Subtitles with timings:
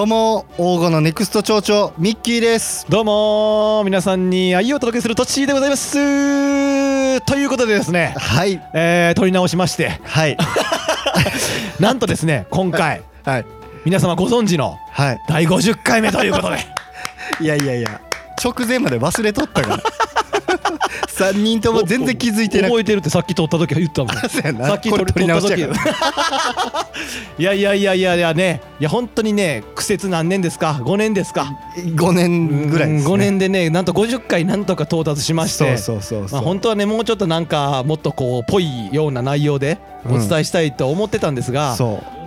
[0.00, 2.86] どうも王語のネクスト町長ミッキーです。
[2.88, 7.20] どうもー皆さんに愛をお届けするトッチーでございます。
[7.26, 8.62] ということでですね、はい。
[8.72, 10.00] えー、撮り直しまして。
[10.04, 10.38] はい。
[11.78, 13.44] なんとですね今回はい。
[13.84, 15.18] 皆様ご存知のはい。
[15.28, 16.56] 第50回目ということで。
[17.38, 18.00] いやいやいや
[18.42, 19.82] 直前まで忘れとったから
[21.20, 24.16] 3人とも全然気づいてなく覚えてるってさっき撮った時は言ったもん。
[24.28, 24.66] そうやな。
[24.68, 28.60] さっき撮り直したいや いやいやいやいやね。
[28.80, 35.76] いや本当にね苦節何年ですか？5年ですか？5年ぐらいです、ね、5年でねなんと50回なんとか到達しまして。
[35.76, 42.19] そうそうそうそう、まあ、本当はねもうちょっとなんかもっとこうぽいような内容でお伝えしたいと思ってたんですが、そう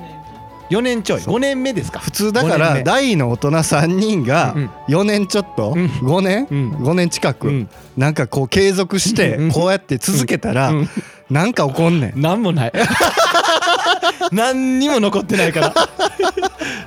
[0.78, 1.22] 4年ちょい。
[1.22, 1.36] そう。
[1.36, 2.00] 5年目ですか。
[2.00, 2.84] 普通だか5年ら目。
[2.84, 5.86] 大の大人3人がうん4年ちょっとうん。
[5.88, 6.48] 5年？
[6.50, 6.72] うん。
[6.78, 7.70] 5年近くうん。
[7.98, 9.52] なんかこう継続してうん。
[9.52, 10.90] こうやって続けたらうん。
[11.30, 12.22] なんか起こんねん。
[12.22, 12.72] なんもない。
[14.32, 15.74] 何にも残ってないから。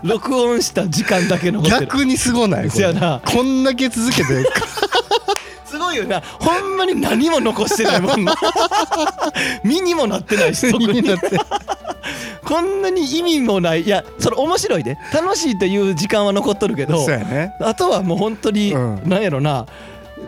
[0.03, 1.81] 録音した時間だけ残ってる。
[1.87, 2.71] 逆にすごない？
[2.71, 3.21] せやな。
[3.25, 4.86] こんだけ続けてす
[5.87, 8.35] ごいよなほんまに何も残してないもんな。
[9.65, 11.01] 身にもなってないし特に。
[11.01, 11.31] になって。
[12.45, 13.83] こんなに意味もない。
[13.83, 14.99] いやそれ面白いで。
[15.13, 17.53] 楽しいという時間は残っとるけどね。
[17.61, 19.03] あとはもう本当に、うん。
[19.05, 19.67] なんやろな。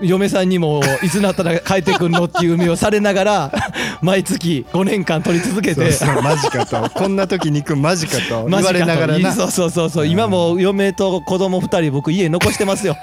[0.03, 3.53] 嫁さんにもいつになったら帰ってくんのっていう目をされながら
[4.03, 5.93] 毎月5年間撮り続けて。
[5.93, 6.91] そうマジかと。
[6.91, 8.47] こんな時に行くマジかと。
[8.49, 9.33] 言われながらな。
[9.33, 12.97] そうそうそうそう、うん今も嫁と子供2人僕家残してますよ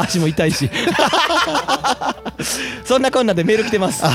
[0.00, 0.70] 足も痛いし。
[2.84, 4.04] そんなこんなでメール来てます。
[4.04, 4.12] は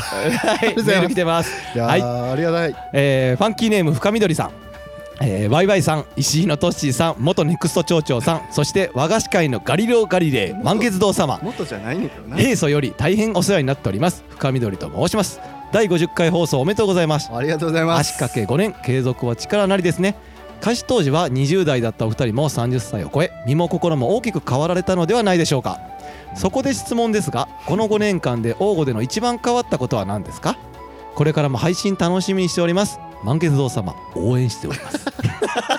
[0.65, 1.51] いメール来てます。
[1.77, 2.01] はい。
[2.01, 2.75] ーありがたい。
[2.93, 4.51] えーファンキーネーム深緑さん、
[5.21, 11.39] えー、ワイワイさん石井のトッシーさん元ネクスト町長さんそして和菓子界のガリレオ・ガリレイ満月堂様。
[11.41, 12.37] 元じゃないねんけどな。
[12.37, 14.23] 平素より大変お世話になっております。
[14.29, 15.39] 深緑と申します。
[15.71, 17.29] 第50回放送おめでとうございます。
[17.33, 18.11] ありがとうございます。
[18.11, 20.15] 足掛け5年継続は力なりですね
[20.61, 25.79] 開始当時は20代だったお二人も30歳を超え身も心も大きく変わられたのではないでしょうか。
[26.35, 30.57] そこで質問ですがこの5年間で王吾での一番変わったことは何ですか？
[31.15, 32.99] これからも配信楽しみにしております。
[33.25, 34.99] 満月堂様応援しております。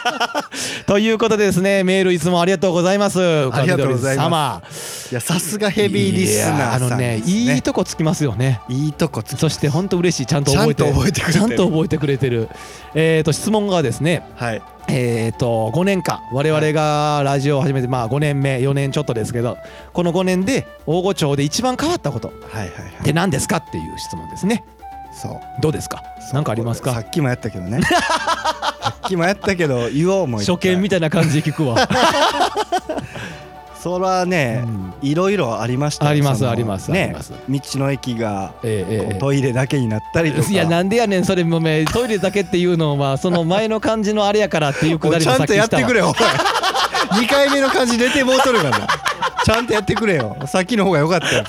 [0.87, 3.21] ということでですねメールいつもありがとうございます。
[3.21, 8.61] ありがとうございまますいやさすがヘビーリスナーさんあのねいいとこつきますよね。
[8.69, 10.27] いいとこつきそして本当嬉しい。
[10.27, 10.83] ちゃんと覚えて。
[10.83, 11.33] ちゃんと覚えてくれてる。
[11.33, 12.49] ちゃんと覚えてくれてる。
[12.95, 14.63] えっ、と質問がですねはい。
[14.89, 19.59] えー、と5年間我々がラジオを始めてまあ5年目4年ちょっとですけど
[19.93, 22.29] この5年で大御町で一番変わったこと。
[22.29, 23.05] っはいはいはい。
[23.05, 24.65] て何ですかっていう質問ですね
[25.21, 25.61] そう。
[25.61, 26.03] どうですか？
[26.33, 26.93] 何かありますか？
[26.93, 27.81] さっきもやったけどね。
[27.89, 31.77] さっきもやったけど言おうも初見みたいな感じで聞くわ、
[33.81, 34.95] そらねうん。
[35.03, 36.11] いろいろありましたよ。
[36.11, 37.15] ありますありますね
[37.49, 40.49] 道の駅がええトイレだけになったりとか。
[40.51, 46.15] いやなんでやねんそれもめトイレだけっていうのはその前の感じのあれやからっていうくだりもさっおいちゃんとやってくれよおい。
[47.23, 48.89] 2回目の感じ出てもうとるから
[49.45, 50.37] ちゃんとやってくれよ。
[50.47, 51.45] さっきの方が良かったよ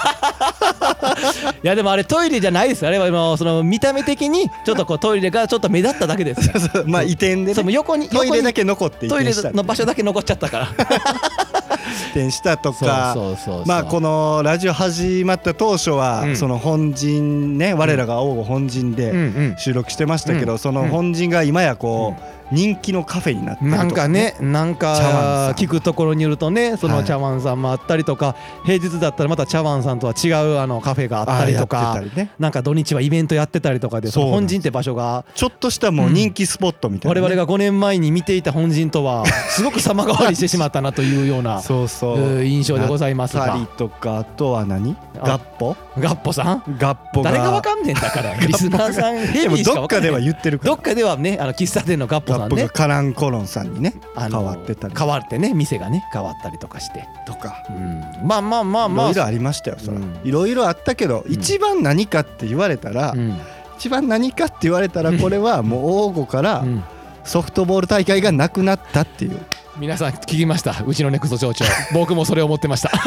[1.64, 6.88] いやでもあれトイレじゃないですあれはもうその見た目的にちょっとこうトイレがちょっと目立っただけです そうそう。
[6.88, 10.68] まあ移転でそうもうね横にトイレだけけ残って移トイレ転したの場所だけ残っちゃったから。
[10.68, 13.14] 移転したとか。
[13.14, 13.66] そうそうそうそう。
[13.66, 16.36] まあこのラジオ始まった当初は、うん。
[16.36, 19.56] その本陣ね我らが王吾本陣うんうでん。
[19.58, 20.60] 収録してましたけど、うん。
[20.60, 25.56] その本陣が今やこう、人気のカフェになってるとなんかねなん茶碗さん。
[25.56, 26.97] か聞くところによるとねそはい。
[26.97, 28.35] の茶碗さんもあったりとか
[28.66, 32.31] 平日だったらまた茶碗さんとは違うあのカフェがあったりとあかね。
[32.40, 35.25] なんか土日はイベントやってたりとかでその本陣って場所が。
[35.36, 42.18] ちょっとしたもう人気スポットみたいなね、我々が5年前に見ていた本陣とは すごく様変わりしてしまったなというような そうそう。
[42.18, 43.57] えー印象でございますが。
[43.77, 44.95] とかあとは何？
[45.19, 45.75] あガッポ？
[46.00, 46.63] ガッポさん？
[46.80, 47.31] ガッポが。
[47.31, 48.33] 誰がわかんねえんだから。
[48.39, 50.72] リスナーさんヘビーしかどっかでは言ってるから。
[50.75, 52.69] どっかではねあの喫茶店のガッポさんね。
[52.69, 54.95] カランコロンさんにね変わってたり。
[54.98, 57.63] 変わってね店がね変わったりとかして、とか。
[57.69, 59.12] うん、まあまあまあまあ。
[59.12, 59.98] いろいろありましたよそら。
[59.98, 60.19] うん。
[60.24, 61.31] いろいろあったけどん。
[61.31, 63.38] 一番何かって言われたらうん。
[63.78, 66.84] 一番何かって言われたらこれはもう王吾からうん。
[67.24, 69.38] ソフトボール大会がなくなったっていう。
[69.78, 70.74] 皆さん聞きました？
[70.86, 71.66] うちのネクスト町長。
[71.94, 72.92] 僕もそれを思ってました。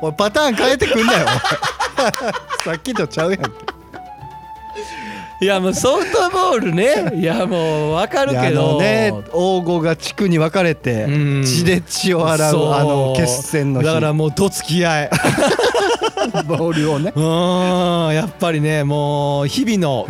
[0.00, 1.26] おいパターン変えてくんなよ
[2.64, 3.48] さっきとちゃうやんけ
[5.40, 7.12] いやもうソフトボールね。
[7.14, 8.72] いやもうわかるけど。
[8.72, 11.44] のね王吾が地区に分かれてうん。
[11.44, 13.86] 血で血を洗うあの決戦の日。
[13.86, 15.10] だからもうどつき合い。
[16.46, 17.12] ボールをね。
[17.16, 18.14] うーん。
[18.14, 20.06] やっぱりねもう日々の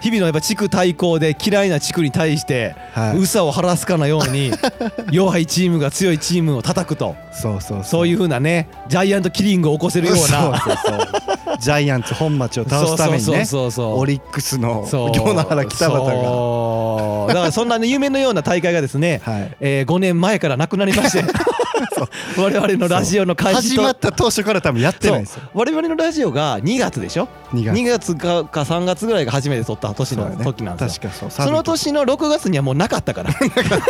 [0.00, 3.18] 日々のやっぱ地区対抗で嫌いな地区に対してはい。
[3.18, 4.50] 憂さを晴らすかのように
[5.12, 7.16] 弱いチームが強いチームを叩くと。
[7.32, 7.84] そうそう。
[7.84, 10.22] そういう風なねジャイアントキリングを起こせるような。
[10.22, 11.29] そうそうそう
[11.60, 13.44] ジャイアンツ本町を倒すためにね
[13.78, 17.26] オリックスの京野原北畑が。
[17.28, 19.56] だからそんなね夢のような大会がですね、はい。
[19.60, 21.24] えー5年前からなくなりまして。
[22.36, 25.42] 我々のラジオの開始と始まった当初から多分やってないんですよ。
[25.54, 27.74] 我々のラジオが2月でしょ？2月。
[27.78, 31.02] 2月かか3月ぐらいが初めて撮った年の時なんですよ。
[31.02, 31.30] 確かそう。
[31.30, 33.30] その年の6月にはもうなかったから。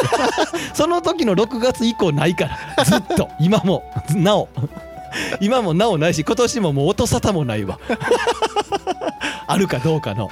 [0.75, 2.85] その時の6月以降ないから。
[2.85, 3.29] ずっと。
[3.39, 3.83] 今も。
[4.15, 4.49] なお
[5.41, 7.79] 今もなおないし今年ももう音沙汰もないわ。
[9.47, 10.29] あるかどうかの。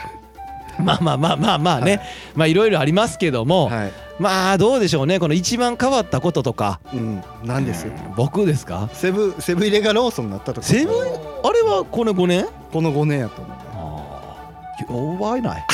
[0.83, 2.01] まあまあまあまあまあね、
[2.37, 3.93] まあいろいろありますけども、はい。
[4.21, 5.19] まあどうでしょうね。
[5.19, 6.79] この一番変わったこととか。
[6.93, 7.23] うん。
[7.45, 7.87] なんです？
[7.87, 8.89] よ僕ですか？
[8.93, 10.97] セブセブ入れがローソンになったとかセブン？
[11.45, 12.47] あれはこの5年？
[12.73, 13.59] この5年やと思う。
[15.21, 15.65] 弱いない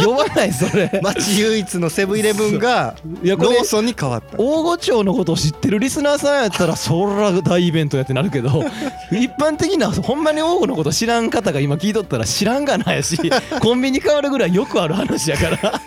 [0.00, 1.00] 弱いないそれ。
[1.02, 4.38] 町唯一のセブンイレブンがいやこれローソンに変わった。
[4.38, 8.64] 大御町のことを知ってるリスナーさんやったらそら大イベントやってなるけど
[9.10, 13.18] 一般的なほんまに大御のこと知らん方が今聞いとったら知らんがなやし
[13.60, 15.80] コンビニ変わるぐらいよくある話やから。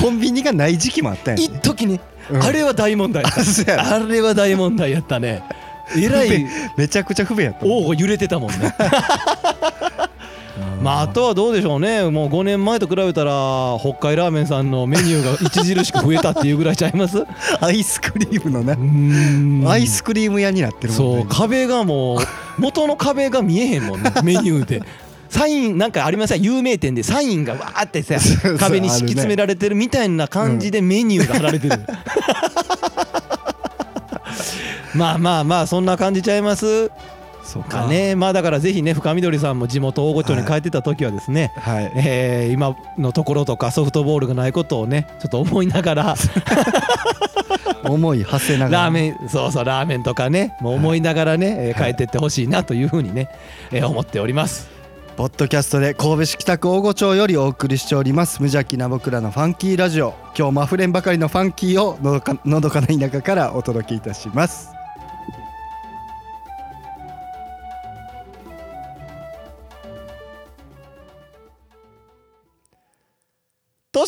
[0.00, 1.54] コンビニがない時期もあったんやね。
[1.54, 2.00] 一時ね、
[2.30, 2.42] うん。
[2.42, 3.94] あれは大問題やったあそうやな。
[3.94, 5.44] あれは大問題やったね。
[5.96, 6.46] えらい。
[6.76, 8.74] めちゃくちゃ不便やった大御揺れてたもんね
[10.82, 12.02] まああとはどうでしょうね。
[12.10, 17.18] もう5年前と比べたら北海ラーメンさんのメニューが著しく増えたっていうぐらいちゃいます？
[17.20, 17.26] う
[17.60, 18.74] アイスクリームのな。
[18.74, 19.68] ーん。
[19.68, 21.16] アイスクリーム屋になってるもんそう。
[21.18, 22.18] ね壁がもう
[22.58, 24.12] 元の壁が見えへんもんね。
[24.24, 24.82] メニューで。
[25.30, 26.42] サインなんかありません？
[26.42, 28.16] 有名店でサインがわーってさ
[28.58, 31.80] 壁に敷き詰められてるみたいな感じでメニューが貼られてる、
[34.94, 36.90] まあまあまあそんな感じちゃいます
[37.44, 38.14] そうかね。
[38.14, 41.92] まあだからぜひね深緑さんも地元大御町に帰ってた時はですね、はい。
[41.96, 46.14] えー今のところとかソフトボールがないことをねちょっと思いながら
[47.84, 48.82] 思い馳せながら。
[48.84, 51.92] ラーメンそうそうラーメンとかねもう思いながらね、えーはい。
[51.92, 53.28] 帰ってってほしいなというふうにね、
[53.70, 54.70] えー思っております。
[55.16, 60.14] ポッドキャストで神戸市北区大御町よりお送りしております無邪気な僕らのファンキーラジオ。
[60.36, 64.71] 今日もあふれんばかりのファンキーをのどかのどかな田舎からお届けいたします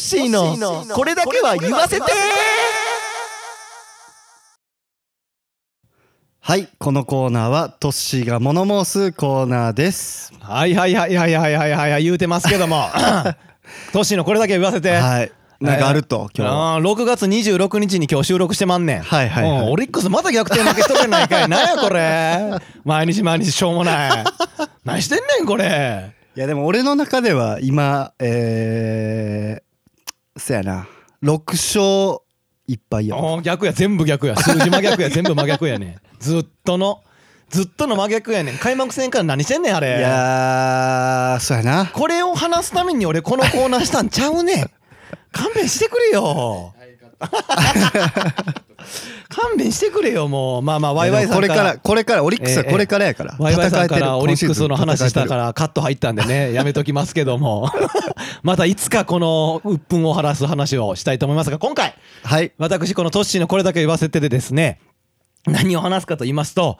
[0.05, 0.85] シーの。
[0.95, 2.03] これだけは言わせて。
[6.47, 10.31] はいこのコーナーはトッシーが物申すコーナーです。
[10.41, 12.91] はいはいはいはいはいはいはい、言うてますけども。
[13.95, 14.91] トッシーのこれだけ言わせて。
[14.93, 15.33] はい。
[15.59, 19.51] なんかあると、今日あー6月26日に今日収録してまんねん、はいはい。
[19.51, 21.49] はいオリックスまた逆転負けしとるやないかい。
[21.49, 22.39] なんやこれ。
[22.85, 24.25] 毎日毎日しょうもない。
[24.85, 26.13] 何してんねんこれ。
[26.37, 29.63] いやでも俺の中では今、え
[30.37, 30.89] そやな。
[31.23, 32.21] 6勝
[32.69, 34.37] 1敗やおー逆や全部逆や。
[34.37, 35.09] 数字真逆や。
[35.11, 35.87] 全部真逆やね。
[35.87, 37.03] んずっとの
[37.51, 38.59] ずっとの真逆やねん。
[38.59, 39.99] 開幕戦から何してんねんあれ。
[39.99, 41.87] いやーそうやな。
[41.87, 44.71] これを話すために俺このコーナーしたんちゃうねん。
[45.33, 46.75] 勘弁してくれよ
[49.29, 50.63] 勘弁してくれよもう。
[50.63, 51.49] まあまあワイワイさんから。
[51.49, 56.53] これからこれからオリックスはええこれからやから、ワイワイさんからオリックスの話したかららカット入ったんでね。
[56.53, 57.71] やめときますけども。
[58.43, 62.53] またいつかこの鬱憤を晴らす話をしたいと思いますが今回はい。
[62.59, 64.81] 私このトッシーのこれだけ言わせてでですね
[65.47, 66.79] 何を話すかと言いますと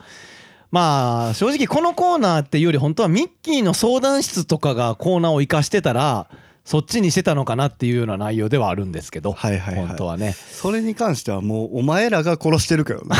[0.71, 6.27] まあ正直このコーナーっていうより本当はミッキーの相談室とかがコーナーを生かしてたら
[6.65, 9.87] そっちにしてたのかなっていうような内容ではあるんですけど、はいはいはい。
[9.87, 10.33] 本当はね。
[10.33, 13.15] それに関してはもうお前らが殺してるけどな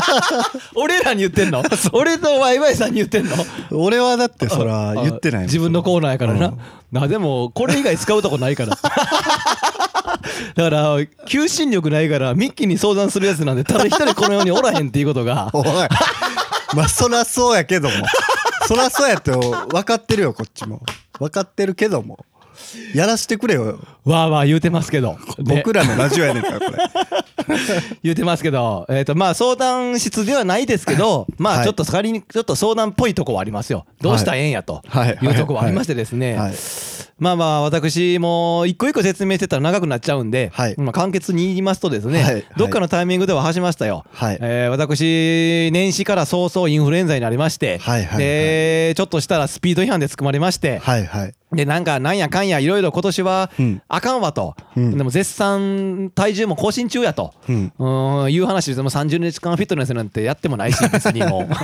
[0.76, 1.62] 俺らに言ってんの？
[1.92, 3.36] 俺とワイワイさんに言ってんの？
[3.70, 6.58] 俺はだってそらあ言ってない自分のコーナーやからな、うん。
[6.92, 8.76] なでもこれ以外使うとこないから。
[10.54, 10.96] だから
[11.26, 15.48] 求心力ないからミッキーに相談するやつなんでただ一人この世におらへんっていうことが。
[15.54, 15.64] おい。
[16.76, 17.94] まあそらそうやけども。
[18.66, 20.82] そらそうやって分かってるよこっちも。
[21.18, 22.18] 分かってるけども
[22.94, 23.78] やらしてくれよ。
[24.08, 25.18] わーわー言うてますけど。
[25.38, 26.78] で 僕らのラジオやねんからこれ。
[28.02, 31.60] 言ってますけど、えっ、と、まあ相談室ではないですけど、まはい。
[31.60, 33.86] あちょっと仮にちょっと相談っぽいとこはありますよ。
[34.00, 34.82] どうしたらええんやと。
[34.88, 35.18] はい。
[35.20, 36.36] いうとこはありましてですね。
[36.36, 36.54] はい。
[37.18, 40.74] まあまあ私も一個一個説明してたら長くなっちゃうんで、はい。
[40.78, 42.44] まあ簡潔に言いますとですね、はい。
[42.56, 44.04] どっかのタイミングでは話しましたよ。
[44.12, 44.38] はい。
[44.40, 48.18] えー私年始から早々インフルエンザになりまして、はいはいはい。
[48.18, 51.34] でちょっとしたらスピード違反で捕まりまして、はいはい。
[51.52, 54.96] でなんかなんやかんやいろいろ今年はうんあかんわと、うん。
[54.96, 57.34] でも絶賛体重も更新中やと。
[57.48, 57.72] うん。
[57.78, 61.48] うーんいう話ですもう30日間フィットネスなんてやってもないし別にもう。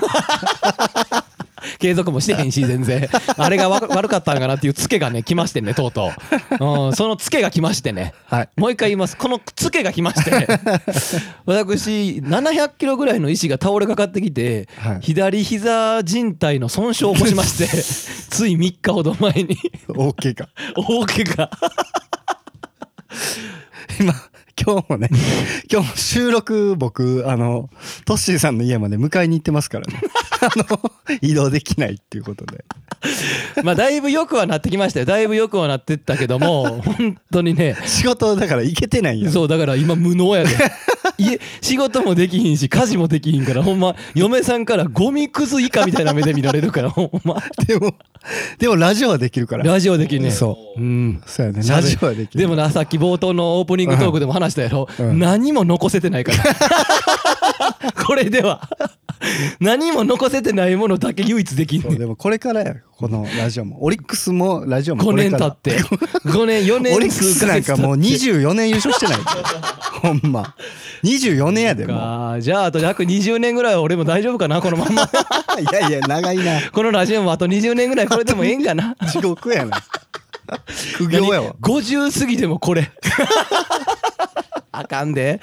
[1.78, 3.08] 継続もしてへんし全然。
[3.36, 6.12] あれがわ悪かったんかなっていうツケがね来ましてねとうと
[6.60, 8.14] う、うん、そのツケが来ましてね。
[8.26, 8.48] はい。
[8.56, 9.16] もう一回言います。
[9.16, 10.30] このツケが来まして。
[11.46, 14.98] 私700キロぐらいの石が倒れかかってきて、はい。
[15.00, 17.66] 左膝靭帯の損傷を起こしまして
[18.30, 19.56] つい3日ほど前に。
[19.88, 21.50] OK か大怪我
[24.00, 24.14] 今
[24.60, 25.08] 今日もね
[25.70, 27.70] 今日も収録僕あの
[28.04, 30.00] トッシーさんの家まで迎えに行ってますからね。
[30.40, 30.92] あの
[31.22, 32.64] 移動できないっていうことで。
[33.62, 35.06] まあだいぶ良くはなってきましたよ。
[35.06, 37.76] だいぶ良くはなってったけども本当にね。
[37.86, 39.24] 仕事だから行けてないん。
[39.24, 40.50] やそうだから今無能やで
[41.18, 47.42] 家仕事もできひんし家事もできひんからほんま嫁さんからゴミくず以下みたいな目で見られるからほんま。
[47.66, 47.94] でも
[48.58, 49.64] でもラジオはできるから。
[49.64, 50.80] ラジオできんねそう。
[50.80, 51.22] うん。
[51.26, 51.62] そうやね。
[51.68, 52.40] ラジオはできる。
[52.40, 55.18] でもなさっき冒頭のオープニングトークでも話したやろ、うん。
[55.18, 56.54] 何も残せてないから
[58.06, 58.68] これでは。
[59.60, 61.90] 何も残せてないものだけ唯一できんねん。
[61.92, 63.82] そうでもこれからやこのラジオも。
[63.82, 65.50] オリックスもラジオも5これから。
[65.62, 69.18] 年経って5年4 年オリックスなんかもう24年優勝してない。
[70.02, 70.54] ほんま。
[71.02, 75.02] 24年やでもかじゃああと約20年ぐらいは俺も大丈夫かなこのまんま。
[75.02, 75.06] う
[75.60, 76.60] いやいや長いな。
[76.72, 78.96] このラジオもあと20年ぐらいこれでもええんかな。
[79.10, 79.82] 地獄やな。
[80.98, 81.54] 苦行やわ。
[81.62, 82.90] 50過ぎてもこれ
[84.78, 85.40] あかんで。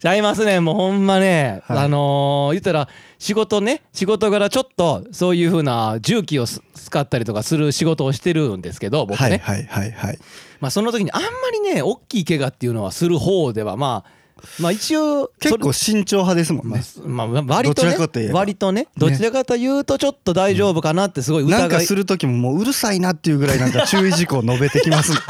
[0.00, 1.78] ちゃいますねもうほんまね、はい。
[1.78, 10.18] あのー言ったら仕事ね仕事柄ちょっとそういう風な重機をす使ったりとかする仕事をしてるんですけど僕ね、はいはいはいはい。
[10.60, 14.20] まあその時にあんまりね大きい怪我っていうのはする方ではまあ
[14.58, 16.80] まあ一応結構慎重派ですもんね。
[17.04, 17.96] まあ、割とね
[18.32, 18.88] 割とね。
[18.96, 25.24] どちらかというとちょっと大丈夫かなってすごい疑い、なんかする時ももううるさいなっていうぐらいなんか注意事項述べてきますもんね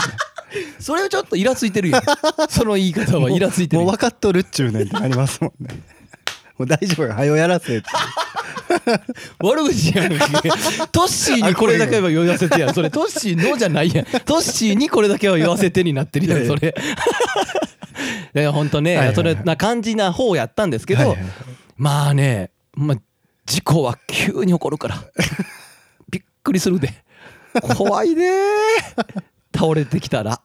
[0.80, 2.00] それをちょっとイラついてるよ。
[2.49, 5.80] その言い方はイラついてるもう分かっとるっちゅうねんってなりますもんね。
[6.58, 7.14] もう大丈夫よ。
[7.14, 7.87] はよやらせって。
[9.42, 10.16] 悪口やんけ
[10.92, 11.78] トッシーにこれ。
[11.78, 12.70] だけは言わせてや。
[12.70, 14.04] んそれトッシーのじゃないやん。
[14.04, 16.75] トッシーにこれだけは言わせてになってるやんそれ。
[18.34, 19.16] いやほんとね、はいはいはい。
[19.16, 21.30] それな感じな方やったんですけど、はいはいはい
[21.76, 22.99] まあね、まあ、
[23.46, 25.02] 事故は急に起こるから。
[26.10, 26.92] びっくりするで。
[27.75, 28.30] 怖いね
[29.54, 30.40] 倒れてきたら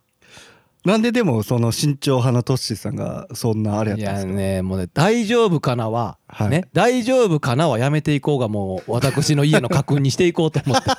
[0.85, 4.33] なんででもその慎重派のトッシーさんがそんなあれやいやったんですか？
[4.39, 6.49] ねもうね大丈夫かなは、はい。
[6.49, 10.89] ね大丈夫かなはやめていこうがもう私の家の確認にしていこうと思って。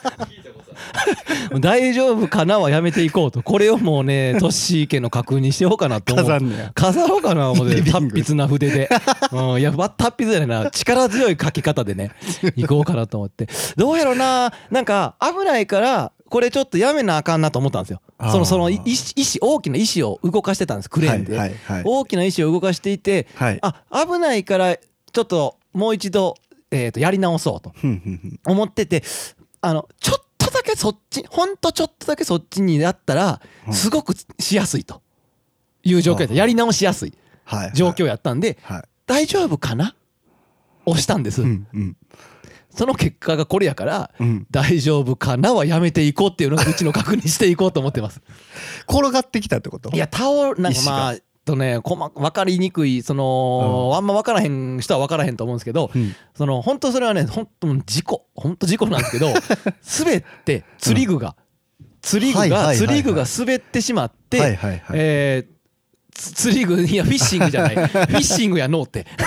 [1.61, 6.27] 大丈夫かなはやめていこうとこれをもうね トッシー家の確認してようかなと思う。
[6.27, 6.73] 飾んねや。
[6.75, 8.89] 飾ろうかな思って達筆な筆で、
[9.33, 10.71] うん、いやわ達筆じゃないな。
[10.71, 12.11] 力強い書き方でね
[12.57, 13.49] 行こうかなと思って。
[13.77, 18.03] どうやろうななんか危ないからこれちょっとやめなあかんなと思ったんですよ。
[18.31, 21.83] そのそのい石石大きな石を動かしてたんですクレーンで、はいはいはい。
[21.85, 23.59] 大きな石を動かしていて、はい。
[23.63, 26.35] あ危ないからちょっともう一度、
[26.71, 27.73] えー、とやり直そうと
[28.45, 29.03] 思ってて
[29.61, 33.73] あのちょっとだけそっちほんとちょっとだけそっちになったらうん。
[33.73, 35.03] すごくしやすいと。
[35.85, 36.35] いう状況やった。
[36.35, 37.15] あやり直しやすい
[37.45, 38.83] はい状況やったんではい。
[39.07, 39.95] 大丈夫かな？
[40.85, 41.97] 押したんです、うんうん
[42.77, 44.47] その結果がこれやからうん。
[44.51, 48.21] 大丈夫かなはやめていこうっていうのが うちの確認していこうと思ってます。
[48.89, 49.91] 転がってきたってこと？
[49.91, 56.15] いや倒るなんかまあとねこま分かりにくいその、あんま分からへん人は分からへんと思うんですけど、うん。
[56.35, 59.29] その本当それはね本当事故本当事故なんですけど
[60.01, 61.37] 滑って釣り具が、
[62.03, 64.83] 釣り具が釣り具が滑ってしまって、はいはいはい。
[64.95, 65.56] えーつ
[66.17, 67.75] 釣り具いやフィッシングじゃない。
[67.77, 69.05] フィッシングやのうって。
[69.05, 69.23] フ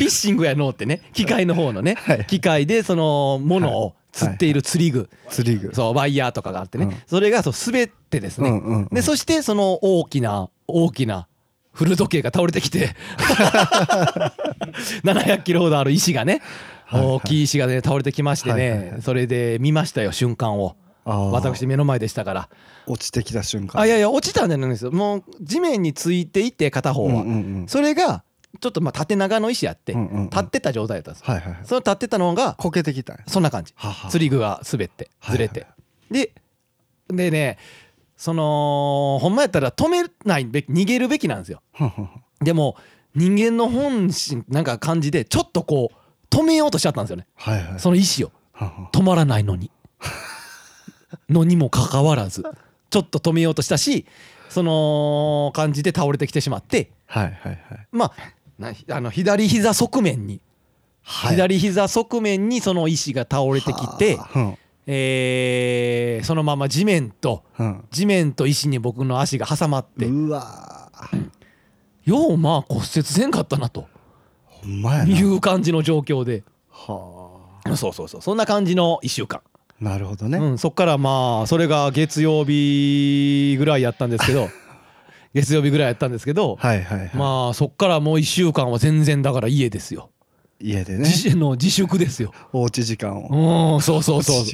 [0.00, 1.02] ィッシングやのうっ てね。
[1.12, 2.24] 機械の方のね、はい。
[2.26, 5.74] 機械でそのものを釣っている釣り具、釣り具。
[5.74, 6.94] そうワイヤーとかがあってね、うん。
[7.06, 8.88] それがそう滑ってですね、うんうんうん。
[8.88, 11.26] でそしてその大きな大きな
[11.72, 12.94] 古時計が倒れてきて。
[15.04, 16.40] 700キロほどある石がね
[16.86, 17.10] はいはい。
[17.16, 18.92] 大きい石がね倒れてきましてはいはいはい。
[18.92, 22.48] ねそれで見ましたよ瞬間を私目の前でしたから。
[22.86, 23.80] 落ちてきた瞬間。
[23.80, 24.92] あいやいや落ちたんじゃないんですよ。
[24.92, 27.68] もう地面についていて片方は、うんうんうん。
[27.68, 28.24] それが
[28.60, 30.30] ちょっとまあ縦長の石あって、うんうんうん。
[30.30, 31.60] 立ってた状態だったんです、はいはいはい。
[31.64, 33.74] その立ってたのがこけてきたそんな感じ。
[33.76, 34.08] はは。
[34.10, 35.66] 釣り具が滑ってずれて、
[36.10, 36.32] で
[37.08, 37.58] でね
[38.16, 41.62] そのほんまやったら止めないべき逃げるべきなんですよ。
[42.40, 42.76] でも
[43.14, 47.26] 人間の本心なんか感じでちょっとこう止めようとしちゃったんですよね。
[47.34, 47.80] はいはい。
[47.80, 48.32] その意思を
[48.92, 49.70] 止まらないのに
[51.28, 52.42] のにもかかわらず
[52.90, 54.06] ちょっと止めようとしたし
[54.48, 57.34] その感じで倒れてきてしまってはいはい
[57.70, 57.86] はい。
[57.92, 58.12] まあ
[58.58, 60.40] なあの左膝側面に、
[61.02, 61.30] はい。
[61.32, 64.54] 左膝側面にその石が倒れてきて、はあ
[64.86, 67.42] えーそのまま地面と
[67.90, 71.30] 地面と石に僕の足が挟まってうわー。
[72.04, 73.88] ようまあ骨折せんかったなと。
[74.46, 75.18] ほんまやな。
[75.18, 76.44] いう感じの状況で。
[76.70, 77.40] は
[77.76, 78.22] そうそうそう。
[78.22, 84.48] そんな感じの1週間、あなるほどね、うん、そっからまあそれが月曜日ぐらいやったんですけど
[85.34, 90.10] 月曜日ぐらいやったんですけどはいはいはい、まあそっからもう1週間は全然だから家ですよ。
[90.60, 91.00] 家でね。
[91.00, 92.32] 自の自粛ですよ。
[92.52, 93.74] おうち時間を。
[93.74, 94.44] うんそうそうそう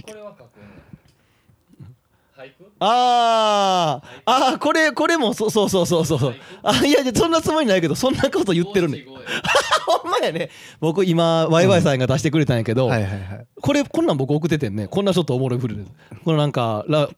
[2.82, 6.34] あーあーこれこれもそうそうそうそうそう。
[6.62, 9.04] あいやいやそんなつもりないけどそんなこと言ってるね
[9.86, 10.48] ほんまやね。
[10.80, 13.46] 僕今ワイワイさんが出してくれたんやけど、はいはいはい。
[13.60, 14.88] これこんなん僕送っててんね。
[14.88, 15.76] こんなちょっとおもろいフル。
[15.76, 15.90] です
[16.24, 17.08] このなんかラ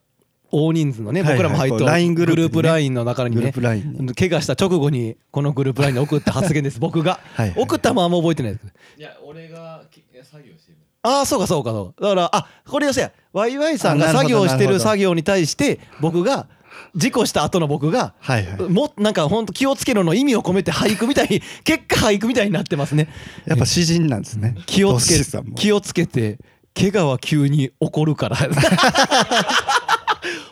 [0.50, 2.48] 大人数のねはいはい僕らも入っとこう LINE グループにね。
[2.48, 6.80] グループ LINE の中にねグループラインに怪我した直後にこのグループ LINE に送った発言です。
[6.80, 7.20] 僕が。
[7.34, 8.66] はいはい送ったまま覚えてないです。
[8.98, 10.71] いや俺がき作業してる
[11.02, 12.02] ああそうかそうかそうか。
[12.02, 16.46] だからあこれよせやワイワイさんが作業してなる作業に対して僕が
[16.94, 18.62] 事故した後の僕がはいはい。
[18.70, 23.08] もなんかほんと気をつけろの意味を込めて俳句みたいに 結果俳句みたいになってますね。
[23.46, 24.56] やっぱ詩人なんですね。
[24.66, 25.24] 気をつけ
[25.56, 26.38] 気をつけて
[26.74, 28.36] 怪我は急に起こるから。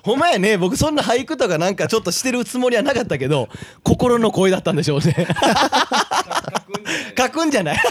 [0.02, 0.56] ほんまやね。
[0.56, 3.48] 僕そんな俳句とかなんかちょっとしてるつもりはなかったけど
[3.82, 5.26] 心の声だったんでしょうね
[7.24, 7.78] 書くんじゃない？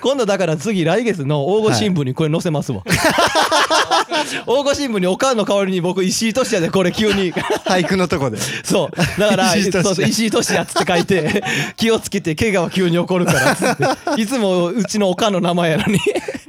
[0.00, 2.82] 今度だから次来月の大御新聞にこれ載せますわ、
[4.46, 7.32] 大御新聞におかんの代わりに僕石井俊也でこれ急に。
[7.32, 8.38] 俳句のとこで。
[8.64, 9.20] そう。
[9.20, 10.62] だから石井俊也。
[10.64, 11.42] っつって書いて
[11.76, 13.76] 気をつけて怪我は急に起こるからっつっ
[14.16, 14.20] て。
[14.20, 15.98] いつもうちのおかんの名前やのに。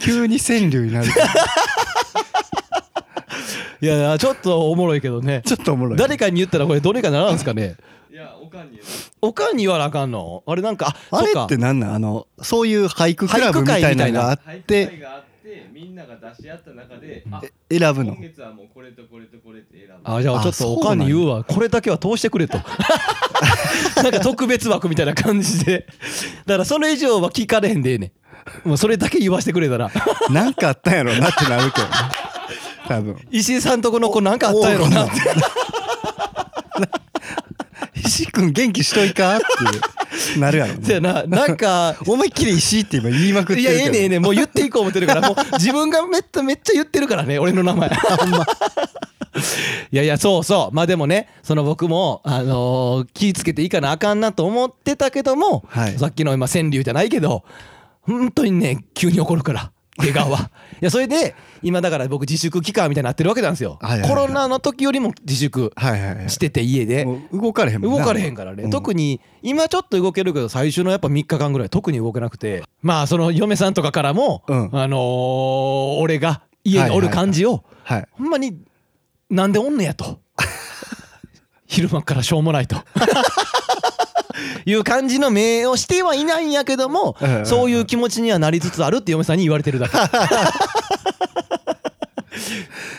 [0.01, 1.07] 急に川柳になる
[3.83, 5.41] いやいやちょっとおもろいけどね。
[5.45, 7.75] ちょっとおもろい誰かに言ったらこれどれかならんすかね。
[8.09, 8.79] いやおかんに
[9.21, 10.41] おかんに言わなあかんの？
[10.47, 11.95] あれなんかああれってなんなん？
[11.95, 14.87] あのそういう俳句クラブみたいなのがあって。
[14.87, 18.13] 会があってみんなが出し合った中であ選ぶの？
[18.13, 19.95] 今月はもうこれとこれとこれって選ぶ。
[20.05, 21.43] あじゃあちょっとおかんに言うわ。
[21.43, 22.57] これだけは通してくれと。
[24.01, 25.87] なんか特別枠みたいな感じで。
[26.45, 28.13] だからそれ以上は聞かれへんでええね
[28.65, 28.69] ん。
[28.69, 29.91] もうそれだけ言わせてくれたら。
[30.29, 31.93] なんかあったんやろなってなるけどね
[32.87, 33.17] 多分。
[33.31, 35.05] 石井さんとこの子なんかあったんやろな。
[35.05, 35.13] って
[37.95, 40.73] 石井君元気しといかってなるやろ。
[40.79, 43.79] ねななんか思いっきり石井って今言いまくっているけど。
[43.79, 45.21] やええねええねもう言っていこう思ってるから。
[45.21, 47.89] もう 自分がめっちゃめっちゃ言ってるからね俺の名前。
[49.91, 50.75] いやいやそうそう。
[50.75, 55.97] まあでもねその僕もあのー気ぃつけていかなあかんなと思ってたけども、はい。
[55.97, 57.43] さっきの今川柳じゃないけど
[58.01, 60.49] 本当にね急に起こるから怪我は。
[60.81, 64.09] いやそれで今だから僕自粛期間みたいになってるわけなんですよ、はいはいはい。
[64.09, 66.29] コロナの時よりも自粛はいはいはい。
[66.29, 67.05] してて家で。
[67.05, 68.69] もう動かれへん動かれへんからね、うん。
[68.69, 72.63] 特に今ちょっと動けるけど最初のやっぱ3日間ぐらい特に動けなくて。
[72.81, 74.69] まあその嫁さんとかからも、うん。
[74.73, 78.07] あのー俺が家におる感じを、はい。
[78.11, 78.57] ほんまに
[79.29, 80.19] なんでおんねやと。
[81.67, 82.75] 昼間からしょうもないと
[84.65, 87.45] いう感じの目をしてはいないんやけども、うんうんうん。
[87.45, 89.97] そういう気持ちにはなりつつあるって嫁さんに言われてるだけ。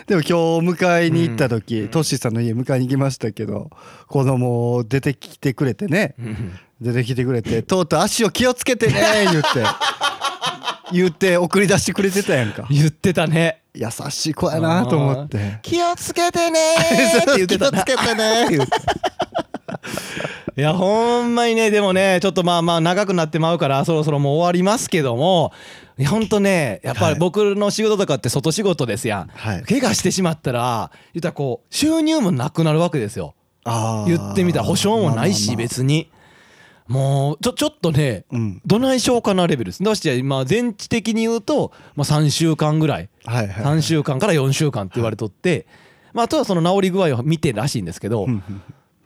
[0.07, 0.35] でも今日
[0.85, 3.71] 迎えに行った時、トッシーさんの家迎えに行きましたけど
[4.07, 6.15] 子供出てきてくれてね。
[6.81, 9.49] 出てきてくれてとうとう足を気をつけてね言って。
[10.93, 12.67] 言って送り出してくれてたやんか。
[12.71, 13.63] 言ってたね。
[13.75, 15.59] 優しい子やなと思って。
[15.63, 17.83] 気をつけてねーって言ってたな。
[17.85, 18.71] 気をつけてね言って
[20.57, 25.53] いやほんまにねでもねちょっとまあまあ長くなってまうからそろそろもう終わりますけども
[26.09, 27.15] ほんとねやっぱはい。
[27.15, 29.63] り僕の仕事とかって外仕事ですやん、はい。
[29.63, 33.35] 怪我してしまったら言ったらこう収入もなくなるわけですよ。
[34.07, 36.11] 言ってみたら保証もないし別に。
[36.87, 38.61] もうちょちょっとねうん。
[38.67, 39.83] どないしようかなレベルです。
[39.83, 43.09] どうして今全知的に言うと、まあ、3週間ぐらい。
[43.25, 45.67] はいはい3週間から4週間って言われとって、
[46.13, 48.43] まあ、あとはその治り具合を見てらしいんですけど、うん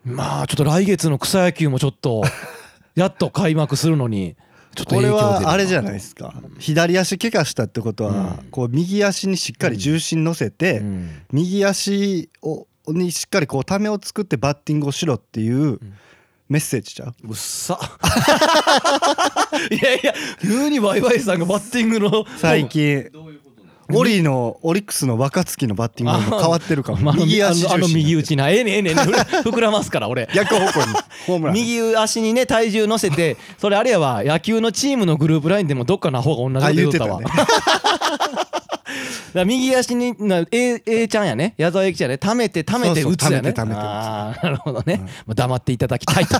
[0.05, 2.23] まあちょっと来月の草野球もちょっと
[2.95, 4.35] やっと開幕するのに
[4.75, 6.33] ちょっとこれはあれじゃないですか。
[6.59, 11.09] 左足怪我したってことは、こう右足にしっかり重心乗せて、うん。
[11.31, 15.79] 右足をにしっかりこうためを作ってバッティングをしろっていう
[16.49, 17.13] メッセージちゃう？
[17.29, 17.79] うっさ。
[19.71, 23.09] いやいや急にワイワイさんがバッティングの最近
[23.91, 27.13] オリのオリックスの若月のバッティングも変わってるかも。
[27.13, 28.49] 右足あの右打ちな。
[28.49, 29.05] ええねんええねんええ。
[29.05, 30.27] ねん膨らますから俺。
[30.33, 30.93] 逆方向に。
[31.25, 31.55] ホームラン。
[31.55, 37.21] 右足にね体重乗せてそれあれやわ野球のチームのグループラインでもどっかの方が同あじこと言うたわ。
[39.45, 41.53] 右足にな A, A ちゃんやね。
[41.57, 42.17] 矢沢永吉やね。
[42.17, 43.53] 溜めて溜めて打つやね。
[43.57, 46.39] あーなるほどね、もう黙っていただきたいと。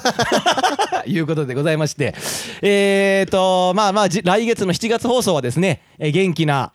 [1.05, 2.13] いうことでございまして。
[2.61, 6.71] えーとまあまあじ来月の7月放送はですねえー元気な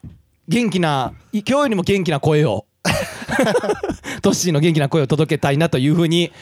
[0.49, 2.67] 元気ない今日よりも元気な声を。
[4.23, 6.33] トッシーの元気な声を届けたいなというふうに、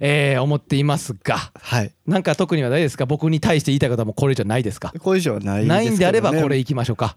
[0.00, 1.52] えー思っていますが。
[1.60, 1.92] はい。
[2.06, 3.04] なんか特にはないですか？
[3.06, 4.92] 僕に対して言いたいことはもうこれ以上ないですか？
[4.98, 7.16] これ以上はないね、ないんであればこれ行きましょうか。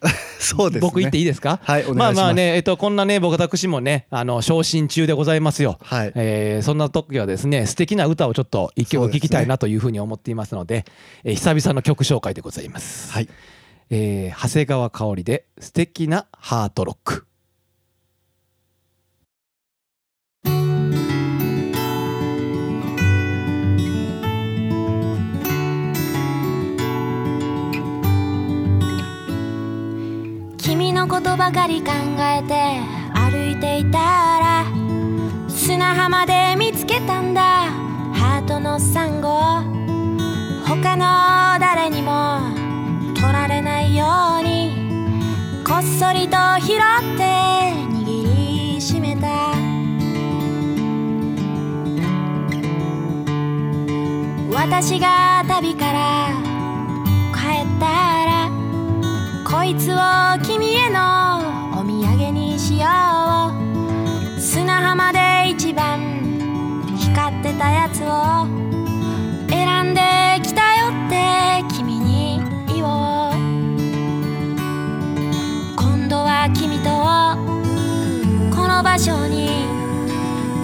[0.38, 0.86] そうですね。
[0.86, 1.58] 僕言っていいですか？
[1.62, 2.16] はいお願いします。
[2.16, 6.12] まあまあねえっとこんなね僕私もねあの昇進中でございますよ、はい。
[6.14, 10.84] えーそんな時はですね素敵な歌をちょっと一曲聴きたいなというふうに思っていますので
[11.24, 13.28] えー久々の曲紹介でございます、はい
[13.90, 17.24] えー長谷川香織で素敵なハートロック。
[30.58, 32.54] 君のことばかり考えて
[33.14, 34.66] 歩いていたら
[35.48, 37.70] 砂浜で見つけたんだ。
[38.12, 39.28] ハートのサンゴ。
[40.66, 42.57] 他の誰にも
[43.20, 44.06] 取られないよ
[44.40, 44.88] うに。
[45.68, 46.78] こっそりと拾っ
[47.18, 47.24] て
[47.92, 49.28] 握りしめた
[54.50, 56.32] 私が旅から
[57.34, 57.86] 帰った
[58.24, 58.50] ら
[59.44, 59.96] こいつを
[60.42, 61.38] 君への
[61.78, 64.40] お土産にしよう。
[64.40, 66.00] 砂浜で一番
[66.96, 68.46] 光ってたやつを
[69.50, 70.07] 選んで
[76.54, 76.90] 君と
[78.54, 79.66] この場所に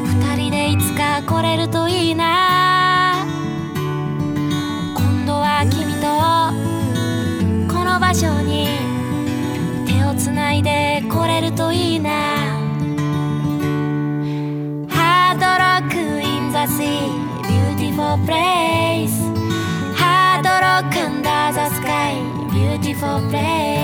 [0.05, 3.25] 二人でいつか来れるといいな。
[4.95, 6.07] 今度は君と
[7.73, 8.69] この場所に
[9.87, 12.11] 手をつないで来れるといいな。
[14.89, 17.11] ハードロック in the sea
[17.43, 19.13] beautiful place.
[19.95, 22.17] ハードロック under the sky
[22.51, 23.84] beautiful place.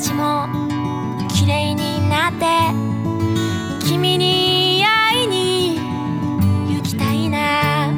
[0.00, 0.46] 私も
[1.28, 2.46] 綺麗になって
[3.84, 5.80] 君に会いに
[6.72, 7.92] 行きたいな。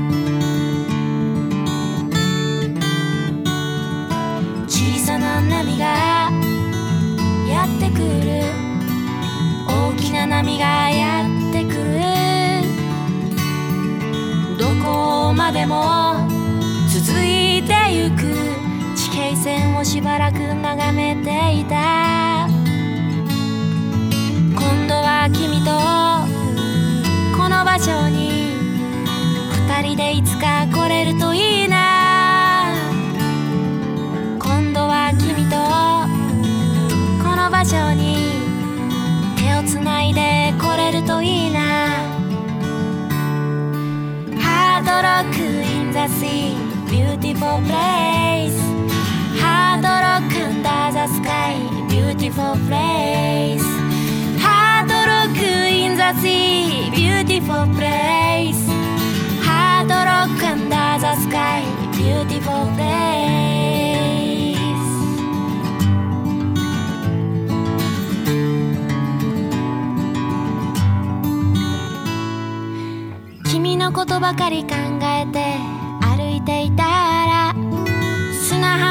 [4.67, 6.31] 小さな波が
[7.47, 8.45] やってくる。
[9.69, 12.01] 大きな波がやってくる。
[14.59, 16.15] どこまでも
[16.89, 18.40] 続いてゆく。
[19.31, 22.49] 地平線をしばらく眺めていた。
[24.57, 25.71] 今度は君と
[27.41, 28.57] この場所に
[29.69, 32.75] 二人でいつか来れるといいな。
[34.41, 35.55] 今度は君と
[37.23, 38.33] この場所に
[39.37, 41.61] 手をつないで来れるといいな。
[44.41, 46.57] ハードロック in the sea
[46.91, 48.60] beautiful place.
[49.71, 51.55] hard rock under the sky
[51.89, 53.69] beautiful place
[54.43, 58.63] hard rock in the sea beautiful place
[59.47, 61.63] hard rock under the sky
[61.97, 63.11] beautiful place
[73.45, 75.70] 君のことばかり考えて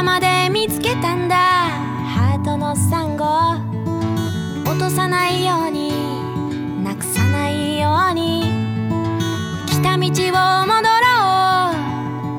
[0.09, 1.35] まで見つけたんだ。
[1.35, 3.25] ハートのサンゴ。
[4.67, 6.83] 落とさないように。
[6.83, 8.41] なくさないように。
[9.67, 11.13] 来た道を戻ろ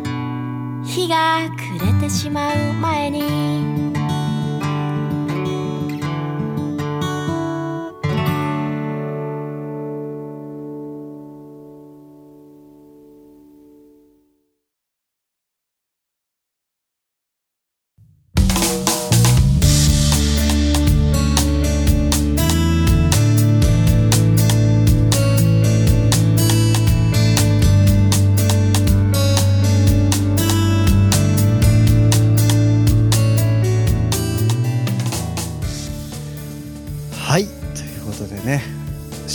[0.03, 0.85] う。
[0.85, 3.70] 日が暮れてしまう前に。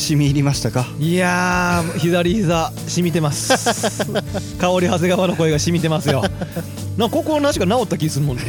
[0.05, 0.85] 染み入りましたか？
[0.99, 4.05] いやー左膝染みてます。
[4.59, 6.23] 香り長谷川の声が染みてますよ。
[6.97, 8.43] なんか心なしか治った気するもんね。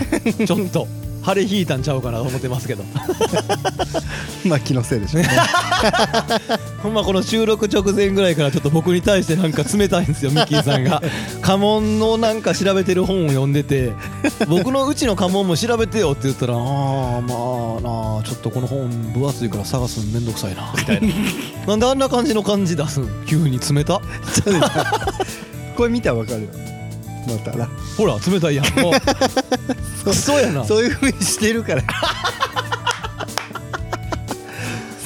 [0.46, 0.86] ちょっと
[1.26, 2.84] 腫れ引いたんちゃうかなと思ってますけど
[4.46, 5.28] まあ気のせいでしょうね。
[6.82, 11.02] ほんまこの収録直前ぐらいからちょっと僕に対してなんか冷たいんですよ ミッキーさんが。
[11.40, 13.92] 家紋のなんか調べてる本を読んでて
[14.48, 21.08] 僕のうちの家紋も調べてよって言ったらああまあなあちょっとこの本分厚いから探すのめんどくさいなみたいな。
[21.66, 23.08] なんであんな感じの感じ出すん？
[23.26, 24.00] 急に冷た？
[25.76, 26.48] これ見たらわかるよ。
[27.28, 27.68] またな。
[27.96, 28.80] ほら冷たいやん。
[28.80, 28.92] もう。
[30.04, 30.64] クソやな。
[30.64, 31.82] そういうふうにしてるから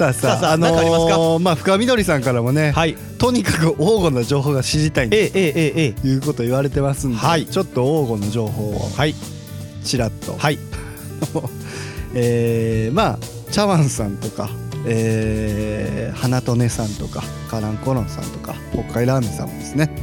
[0.01, 1.15] さあさあさあさああのなんかありますか？
[1.17, 2.97] ーまあ深みどりさんからもね、はい。
[3.19, 5.93] とにかく黄金の情報が知りたいんでええええええ。
[5.93, 7.47] ということ言われてますんで、はい。
[7.47, 9.15] ちょっと黄金の情報をはい。
[9.85, 10.59] ちらっと、はい。
[12.15, 13.19] えーまあ
[13.53, 14.49] 茶碗さんとか、
[14.87, 19.95] えー、花とねさんとかカランコロンさんとか北海ラーメンさんもですね、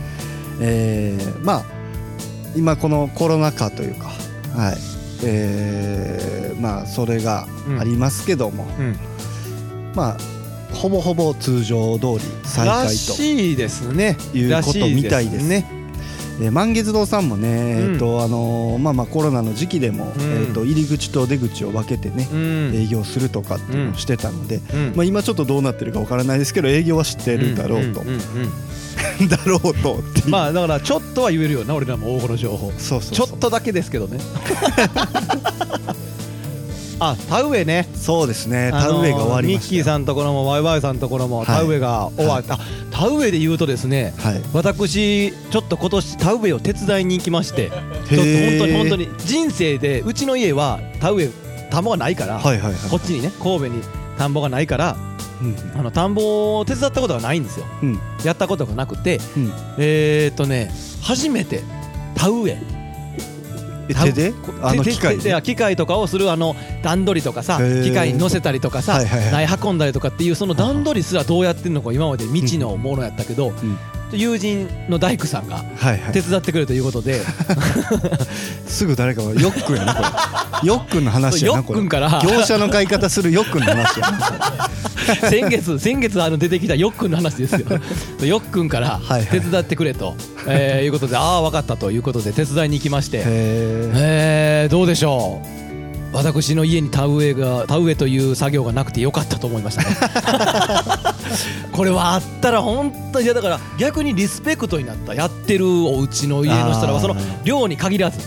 [0.62, 1.64] えーまあ
[2.56, 4.08] 今このコロナ禍というか
[4.56, 4.78] はい。
[5.24, 7.48] えーまあそれが
[7.80, 8.96] ありますけども、うん
[9.98, 10.18] まあ
[10.76, 15.66] ほぼほぼ通常通り再ら開しいですねということみたいですね。
[15.72, 15.78] えー
[16.52, 17.48] 満月堂さんもね、
[17.82, 17.94] うん。
[17.94, 20.22] えっとあのーまあまあコロナの時期でも、うん。
[20.22, 22.76] えっと入り口と出口を分けてね、うん。
[22.76, 24.94] 営業するとかっていうのをしてたので、うん。
[24.96, 28.04] まあ、今ちょっとどうなってるかわからないですけど営業は知ってるだろうと、
[29.28, 32.72] だろうとまあだからちょっとは言えるよな俺らも大御の情報。
[32.78, 33.16] そうそう。
[33.16, 34.20] ちょっとだけですけどね
[37.00, 37.88] あ田植えね。
[37.94, 38.72] そうですね。
[38.72, 41.46] 田植えが終わりミッキーさんところもワイワイさんところもはい。
[41.46, 42.60] 田植えが終わった、あ
[42.92, 44.42] 田植えで言うとですねはい。
[44.54, 51.30] 私ちょっと今年田植えを手伝いに行きましてちょっと本当に本当に人生でうちの家は田植え
[51.70, 52.90] 田んぼがないから、はいはいはい。
[52.90, 53.82] こっちにね神戸に
[54.18, 54.98] 田んぼがないから
[55.42, 55.56] うん。
[55.80, 57.66] あの田んぼを手伝ったことがないんですよ。
[57.84, 58.00] うん。
[58.24, 59.54] やったことがなくてうん。
[59.78, 60.72] えー、っとね
[61.04, 61.62] 初めて
[62.16, 62.77] 田植え
[63.94, 64.34] 手で？
[64.62, 65.42] あの手機械で？
[65.42, 73.80] 機械とかをするあの段取りとかさ機械に乗せたりとかさ、はいはい運んだりとかっていうその段取りすらどうやってんのか今まで未知のものやったけど、ん
[74.14, 76.14] 友人の大工さんがはいはい。
[76.14, 77.22] 手伝ってくれるということで、
[78.68, 80.04] すぐ誰かがよっくんやなこ
[80.64, 80.68] れ。
[80.68, 81.80] よっくんの話やよなこれ。
[81.80, 82.22] っくんから。
[82.24, 84.70] 業者の買い方するよっくんの話やな
[85.30, 87.68] 先月先月あの出てきたよっくんの話ですよ。
[88.26, 89.26] よっくんからはいはい。
[89.28, 90.16] 手伝ってくれと、
[90.48, 93.18] えーいうことでああ分かったということで手伝いに行きまして。
[93.20, 95.58] へえー、どうでしょう？
[96.14, 99.88] 私の家に田植えが田植えという作業がなくてよかったと思いましたね
[101.72, 105.14] これはあったら本当にだから逆にリスペクトになった。
[105.14, 108.20] やってるお家の家の人らはその量に限らず。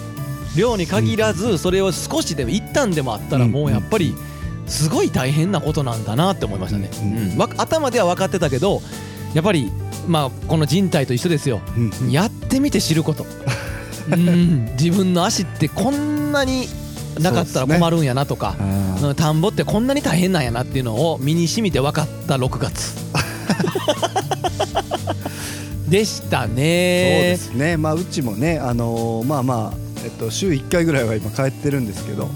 [0.56, 4.16] 量に限らずそれを少しでも一旦でもあったらうんもうやっぱり
[4.66, 7.32] すごい大変なことなんだなって思いましたね、うん。
[7.32, 7.38] うん。
[7.38, 8.82] わ頭では分かってたけど
[9.34, 9.70] やっぱり
[10.08, 11.60] まあこの人体と一緒ですよ。
[11.76, 12.10] うんうん。
[12.10, 13.26] やってみて知ること。
[14.10, 14.70] うん。
[14.78, 16.68] 自分の足ってこんなに
[17.18, 22.94] なかったら困るんやなとか、あーうん田んぼってこんなに大変なんやなっていうのを身に染みて分かった6月。
[25.88, 27.76] でしたそうねですね。
[27.76, 32.28] まあうちもねあのーまあまあえっと週1回ぐらいは今帰ってるんですけど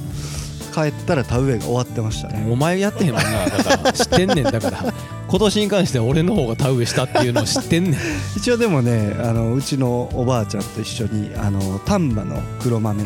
[0.75, 2.49] 帰ったら田植えが終わってましたね。
[2.51, 4.93] お前やってへんもんなだから知ってんねんだから。
[5.29, 7.95] 今年に関しては俺の方が田植えしたっていうのを知ってんねん。
[8.37, 13.05] 一応でもねあのうちのおばあちゃんと一緒にあの丹波の黒豆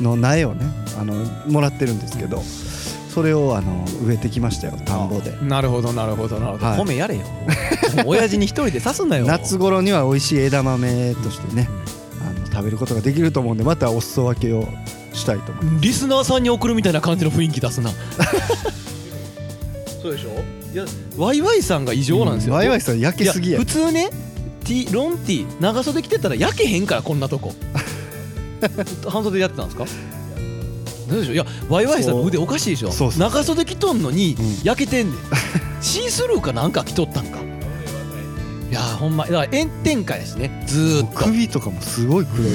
[0.00, 0.64] の苗をね
[0.98, 1.14] あの
[1.50, 5.36] もらってるんですけどそれをあの植えてきましたよ田んぼで。
[5.42, 6.78] なるほどなるほどなるほど、はい。
[6.78, 7.22] 米やれよ。
[8.06, 9.26] 親父に一人で刺すなよ。
[9.26, 11.68] 夏頃には美味しい枝豆としてね
[12.24, 14.68] あの食べることができると思うんでまたお裾分けを
[15.12, 17.90] したいと思いまリスナーさんに送るみたいな感じの雰囲気出すな。
[20.00, 20.30] そうでしょ？
[20.72, 20.84] いや
[21.16, 23.56] ワイワイさんが異す常なんですよ、ワイワイさん焼けすぎや。
[23.56, 24.08] い普通ね
[24.64, 27.52] ティロンティ長袖着てたら焼けへんからこんなとこ
[29.08, 29.84] 半袖でやってたんですか？
[31.08, 32.92] 何でしょいやワイワイさんの腕おかしいでしょ？
[32.92, 34.56] そうそう長袖着とんのにうん。
[34.64, 35.18] 焼けてんねん、
[35.82, 37.38] シースルーかなんか着とったんか。
[38.70, 40.64] いやほんまだから炎天下やしね。
[40.68, 41.18] ずーっと。
[41.24, 42.54] 首とかもすごい黒い、い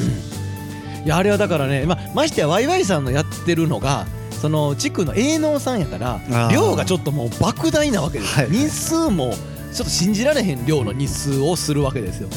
[1.06, 4.08] やあれはだからね、まましてやワイワイさんのやってるのが
[4.42, 6.52] その地区の営農さんやからあー。
[6.54, 9.36] 量がちょっともう莫大なわけです、はい日数も
[9.74, 12.30] ちょっと信じられへん量の日数をするわけですよ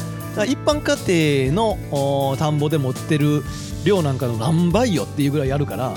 [0.45, 0.95] 一般家
[1.49, 3.43] 庭の田んぼで持ってる
[3.83, 5.93] 量なんかの何倍よっていうぐらいやるから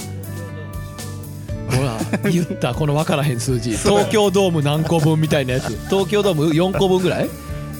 [1.76, 1.98] ほら
[2.30, 3.70] 言ったこの分からへん数字。
[3.78, 5.78] 東京ドーム何個分みたいなやつ。
[5.88, 7.28] 東京ドーム4個分ぐらい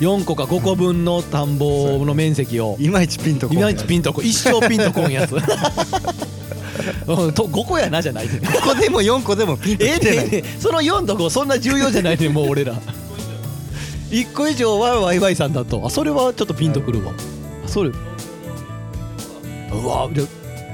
[0.01, 2.77] ？4個か5個分の田んぼの面積を。
[2.81, 5.33] いまいちピンとこいまいちピンとこ一生ピンとこんやつ。
[7.07, 8.29] うんと5個やなじゃない。
[8.29, 12.75] で5個でも4個でもピンとええきてええねんその4と5そんな重要じゃないねんもう俺ら
[14.13, 15.85] 1個以上はワイワイさんだと。
[15.85, 17.13] あそれはちょっとピンとくるわ。
[17.65, 17.91] あそれ。
[17.91, 17.95] う
[19.87, 20.27] わじゃあ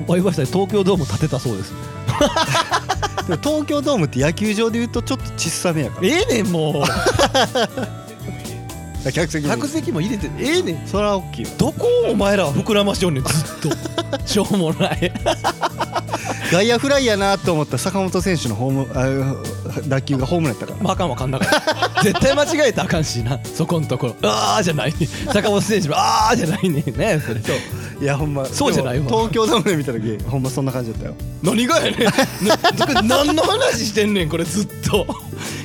[0.09, 1.73] ワイワイさん東京ドーム建てたそうです。
[3.29, 6.09] でも東京ドームって野球場でいうとちょっと小さめやから。
[6.09, 6.85] ええねんもう。
[9.13, 10.87] 客席客席も入れてええねん。
[10.87, 13.71] それは大きいわどこをお前らは膨らましよんねんずっと。
[14.27, 15.13] しょうもない
[16.51, 20.83] 外野フライやなと思った坂本選手のホームあ打球がホームランやったから。
[20.83, 21.45] まああかんわかんだか
[21.95, 22.03] ら。
[22.03, 23.39] 絶対間違えたらあかんしな。
[23.45, 24.07] そこんとこ。
[24.09, 24.95] ろああじゃない。
[24.99, 26.81] ね坂本選手もああじゃないね。
[26.81, 27.41] んねそれ。
[28.01, 31.15] いやほんまそうじゃない東京ドームで見た時ほんまそんな感じだったよ。
[31.43, 31.99] 何がやねん。
[33.09, 35.07] な何の話してんねんこれずっと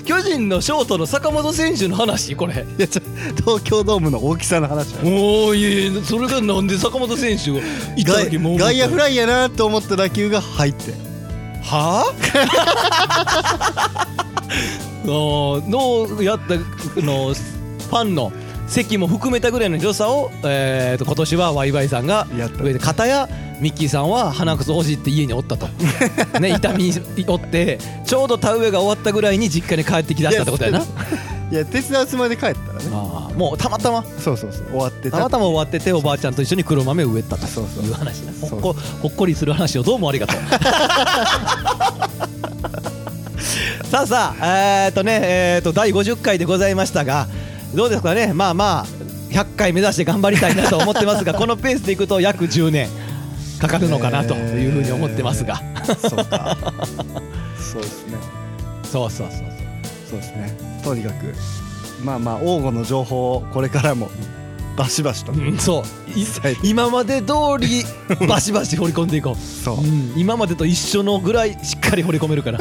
[0.06, 2.66] 巨人のショートの坂本選手の話これ。
[2.78, 3.02] いやちょ
[3.38, 7.58] 東京ドームの大きさの話やおおいやいやそれがなんで坂本選手が
[7.96, 10.94] 行った外時もう外野フライやなと思った打球が入って。
[11.64, 12.06] は？
[15.06, 16.56] あのやった
[17.02, 18.32] のファンの
[18.68, 22.64] 席も含めたぐらいの良さを、えー、と今年はワイワイさんがやった。
[22.64, 23.28] 上で片や
[23.64, 25.68] ミッキーさんは鼻くそ欲しいって家におったと。
[26.42, 26.94] ね痛みに
[27.28, 30.80] おってちょうど田植えが終わったぐらいに実家に帰ってきだしたってことやな。
[31.50, 32.90] いや手伝うつもりで帰ったらね。
[33.38, 34.04] もうたまたま。
[34.22, 35.18] そうそうそう終わってた。
[35.18, 40.40] またま終わってておばあちゃんと一緒に黒豆を植えたとそうそういう話なほっこほっこりする話をどうもありがとう。
[43.90, 47.30] さあさあえー、っとねえー、っと第50回でございましたが
[47.74, 48.34] どうですかね。
[48.34, 52.88] まあまあ100回目指して頑張りたいなと思ってますがこのペースでいくと約10年
[53.64, 55.62] かかるのかなというふうに思ってますが、
[55.98, 56.58] そうか。
[57.58, 58.18] そうですね。
[58.84, 59.38] そうそうそう
[60.10, 60.20] そう。
[60.20, 60.58] ですね。
[60.84, 61.34] とにかく
[62.04, 64.10] まあまあ王吾の情報をこれからも
[64.76, 65.34] バシバシと。
[65.34, 65.84] そう、うん、そう。
[66.62, 67.86] 今まで通り
[68.28, 69.36] バシバシ掘り込んでいこう。
[69.40, 69.78] そう。
[69.78, 72.60] うん、今までと一緒のぐらいしっかり掘り込めるから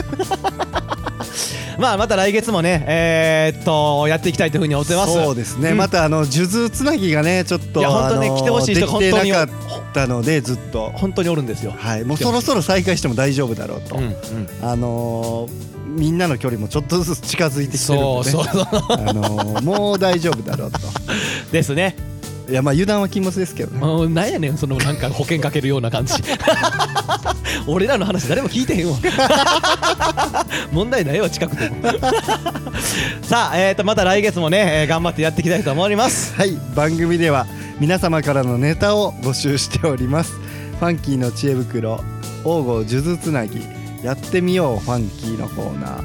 [1.78, 5.12] まあまた来月もねえーっとやっていきたいというふうに思ってます。
[5.12, 5.76] そうですね、うん。
[5.76, 10.90] またあの数珠つなぎがねちょっといや本当ね来てほしい人本当になかったのでずっと。
[10.90, 12.04] 本当におるんですよ、はい。
[12.04, 14.16] もうそろそろ再開しても大丈夫だろうと、うんうん、
[14.62, 18.44] あのーみんなの距離もちょっとずつ近づいてきてるんで、ね、そうそう。
[18.44, 20.78] そうあのーもう大丈夫だろうと。
[21.52, 22.11] ですね
[22.48, 23.78] いやまあ油断は禁物ですけどね。
[23.78, 26.14] もうなんやねんそのなんか保険かけるような感じ。
[27.66, 28.96] 俺らの話誰も聞いてへんわ。
[30.72, 31.76] 問題ないわ近くても。
[33.22, 36.34] さあ、えー、とまた来月もね、えー頑張ってやっていきたいと思います。
[36.34, 37.46] はい番組では
[37.78, 40.32] 皆様からのネタを募集しております。
[40.32, 42.02] ファンキーの知恵袋
[42.44, 43.60] 王吾数珠つなぎ
[44.02, 46.02] やってみようファンキーのコーナー。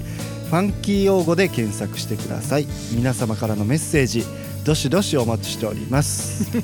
[0.49, 2.67] ファンキー用語で検索してください。
[2.95, 4.25] 皆様からのメッセージ
[4.65, 6.51] どしどしお待ちしております。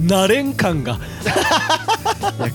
[0.00, 0.98] 慣れん感が。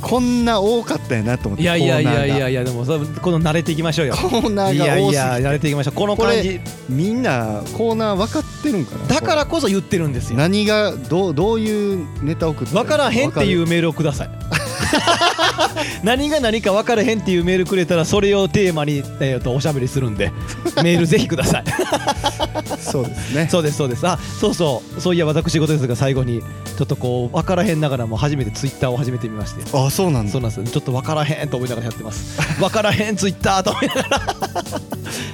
[0.01, 4.15] こんな多かったよなと思っていやいやいやいやいいやでもそこの慣れていきましょうよ。
[4.15, 5.15] コーナーいやいが多すぎて。
[5.15, 5.93] や慣れていきましょう。
[5.93, 6.59] この感じ。
[6.89, 10.37] みんなコーナー分かってるんかなだからこそ言ってるんですよ。
[10.37, 14.29] 何がどうどういうネタ送って分からへんっていううメールをください。
[16.03, 20.31] 何が何か分からへんっていうメールくれたらそれをテーマに、えー、とおしゃべりするんで
[20.83, 21.63] メールぜひください
[22.95, 23.47] そうですね。
[23.49, 24.07] そうですそうです。
[24.07, 25.01] あそうそう。
[25.01, 29.63] そういや私事ですが最後にちょっとこう分からへんながらも初めてツイッターを始めてみまして。
[29.77, 30.31] あそうなんだ。
[30.31, 30.65] そうなんですよ。
[30.65, 32.39] ちょっと分からへんと思いながらやってます。
[32.59, 34.21] 分からへんツイッターと思いながら。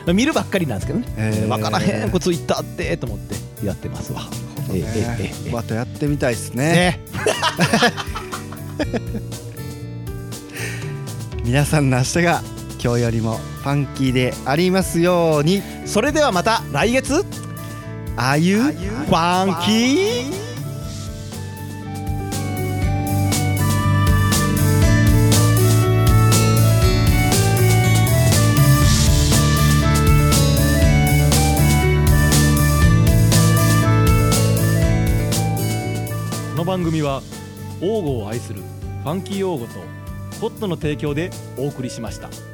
[0.13, 1.47] 見るばっかりなんですけどね、へー。
[1.47, 4.23] 分からへんこれツイッターってと思ってやってますわ。
[4.73, 4.83] えええ
[5.19, 5.51] えええ。
[5.51, 6.73] またやってみたいですね。
[6.73, 6.99] ね。
[11.45, 12.41] 皆さんの明日が
[12.83, 15.61] 今日よりもファンキーでありますように。
[15.85, 17.25] それではまた来月
[18.17, 20.41] あゆファンキー
[36.51, 37.21] この番組は
[37.81, 39.73] 王語を愛するファンキー王語と
[40.39, 42.50] ホットの提供でお送りしました。